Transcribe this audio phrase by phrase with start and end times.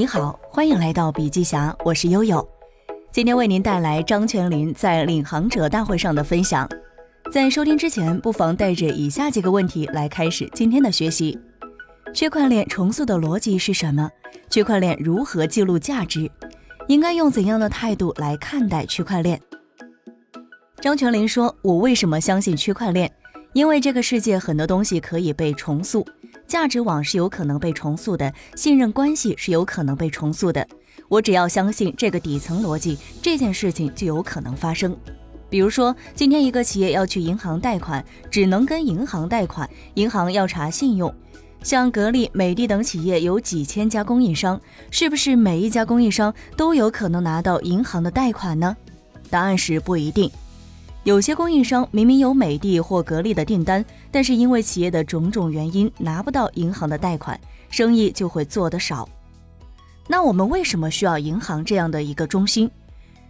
[0.00, 2.48] 你好，欢迎来到笔记侠，我是悠悠。
[3.12, 6.66] 今天为您带来张泉灵在领航者大会上的分享。
[7.30, 11.38] 在收听之前，不妨带着以下几个问题来开始今天的学习：
[12.14, 14.10] 区块链重塑的逻辑是什么？
[14.48, 16.30] 区块链如何记录价值？
[16.88, 19.38] 应该用怎样的态度来看待区块链？
[20.80, 23.12] 张泉灵说：“我为什么相信区块链？
[23.52, 26.02] 因为这个世界很多东西可以被重塑。”
[26.50, 30.66] 价值网是有可能被重塑的，信任关系是有可能被重塑的。
[31.06, 34.96] 我只要相信这个底层逻辑，这件事情就有可能发生。
[35.48, 41.14] 比如说，今天一个企业要去银行贷款，只能跟银行贷款，银行要查信用。
[41.62, 48.76] 像格力、美的等企业有几千家供应商，是不是每一家供应商都有可能拿到银行的贷款呢？
[49.30, 50.28] 答案是不一定。
[51.04, 57.40] 有些供应商明明有美的或格力的订单，但是因为企业的种种原因拿不到银行的贷款，
[57.70, 59.08] 生意就会做得少。
[60.06, 62.70] 那我们为什么需要银行这样的一个中心？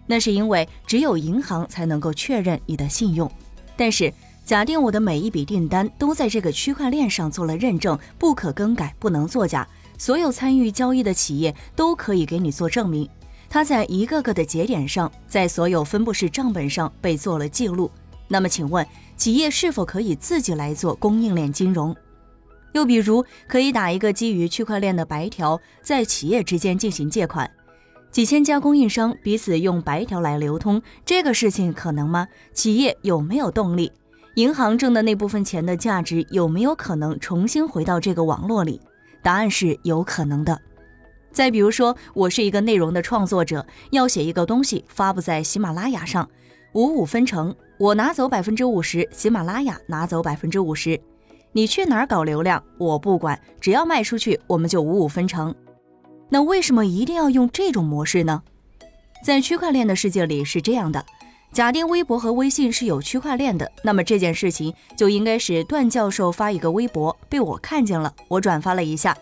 [0.05, 3.31] 那是因为只有银行才能够确认你的信用。
[3.77, 4.13] 但是
[4.45, 9.65] 假定我的每一笔订单都在这个区块链上做了认证，不可更改，不能作假，
[9.97, 13.09] 所有参与交易的企业都可以给你做证明。
[13.53, 17.91] 它在一个个的节点上，在所有分布式账本上被做了记录。
[18.29, 21.95] 那么，请问企业是否可以自己来做供应链金融？
[22.73, 27.51] 又比如，可以打一个基于区块链的白条，在企业之间进行借款？
[28.13, 32.29] 几千家供应商彼此用白条来流通，这个事情可能吗？
[32.55, 33.91] 企业有没有动力？
[34.37, 38.81] 银行挣的那部分钱的价值有没有可能重新回到这个网络里？
[39.23, 40.57] 答案是有可能的。
[41.33, 46.29] 再比如说，我是一个内容的创作者，要写一个东西发布在喜马拉雅上，
[46.73, 51.01] 五五分成，我拿走百分之五十，喜马拉雅拿走百分之五十。
[51.53, 55.55] 你去哪儿搞流量，我不管，只要卖出去，我们就五五分成。
[56.29, 58.43] 那为什么一定要用这种模式呢？
[59.25, 61.05] 在区块链的世界里是这样的：
[61.53, 69.17] 假定微博和微信是有区块链的，那么这件事情就应该是段教授发一个微博，被我看见了，我转发了一下。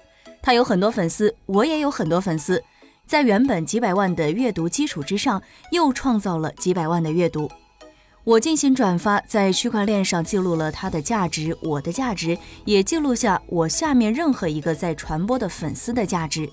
[0.49, 2.65] 他有很多粉丝，我也有很多粉丝，
[3.07, 5.43] 在原本几百万的阅读基础之上，
[5.73, 7.51] 又创造了几百万的阅读。
[8.25, 16.49] 我进行转发，在区块链上记录了它的价值，我的价值也记录下我下面任何一个在传播的粉丝的价值。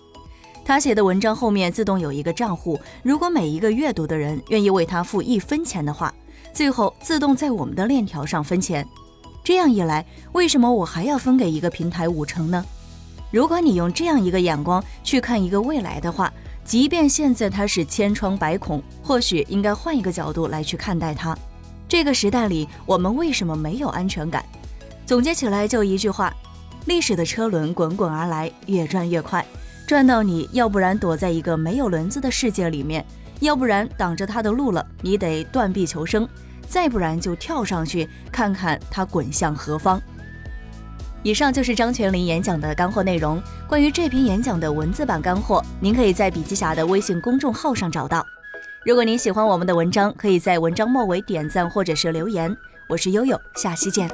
[0.66, 6.14] 他写的文章后面自动有一个账户，如果每一个阅读的人愿意为他付一分钱的话，
[6.52, 8.86] 最后自动在我们的链条上分钱。
[9.42, 12.66] 这样一来，为什么我还要分给一个平台五成呢？
[13.36, 16.32] 如果你用这样一个眼光去看一个未来的话，
[16.64, 21.38] 即便现在它是千疮百孔，或许应该换一个角度来去看待它。
[21.86, 24.42] 这个时代里，我们为什么没有安全感？
[25.06, 26.34] 总结起来就一句话：
[26.86, 29.46] 历史的车轮滚滚而来，越转越快，
[29.86, 33.06] 转到你要不然躲在一个没有轮子的世界里面，
[33.42, 36.26] 要不然挡着它的路了，你得断臂求生，
[36.70, 40.02] 再不然就跳上去看看它滚向何方。
[41.26, 43.42] 以上就是张泉灵演讲的干货内容。
[43.68, 48.24] 关于这篇演讲的文字版干货，您可以在笔记侠的微信公众号上找到。
[48.86, 52.56] 如果您喜欢我们的文章，可以在文章末尾点赞或者是留言。
[52.88, 54.08] 我是悠悠，下期见。